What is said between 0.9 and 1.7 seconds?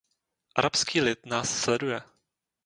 lid nás